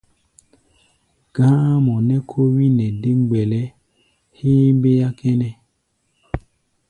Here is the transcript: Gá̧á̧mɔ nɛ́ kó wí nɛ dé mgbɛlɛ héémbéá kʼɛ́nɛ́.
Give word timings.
Gá̧á̧mɔ 1.35 1.95
nɛ́ 2.07 2.19
kó 2.29 2.39
wí 2.55 2.65
nɛ 2.77 2.85
dé 3.01 3.09
mgbɛlɛ 3.21 3.61
héémbéá 4.37 5.07
kʼɛ́nɛ́. 5.17 5.51